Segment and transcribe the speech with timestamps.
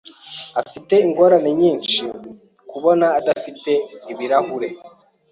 [0.61, 2.01] Afite ingorane nyinshi
[2.69, 3.71] kubona adafite
[4.11, 4.69] ibirahure.